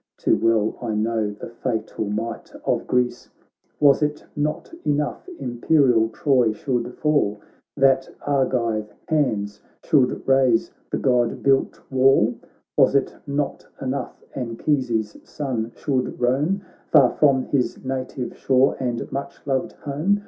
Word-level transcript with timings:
Too 0.17 0.35
well 0.35 0.75
I 0.81 0.95
know 0.95 1.29
the 1.29 1.47
fatal 1.49 2.05
might 2.05 2.51
of 2.65 2.87
Greece; 2.87 3.29
Was't 3.79 4.25
not 4.35 4.73
enough 4.83 5.29
imperial 5.37 6.09
Troy 6.09 6.53
should 6.53 6.91
fall. 6.97 7.39
That 7.77 8.09
Argive 8.25 8.91
hands 9.07 9.61
should 9.83 10.27
raze 10.27 10.71
the 10.89 10.97
god 10.97 11.43
built 11.43 11.79
wall? 11.91 12.33
Was't 12.75 13.15
not 13.27 13.67
enough 13.79 14.17
Anchises' 14.33 15.19
son 15.23 15.71
should 15.75 16.19
roam 16.19 16.63
Far 16.91 17.11
from 17.11 17.43
his 17.49 17.85
native 17.85 18.35
shore 18.35 18.77
and 18.79 19.11
much 19.11 19.45
loved 19.45 19.73
home 19.73 20.19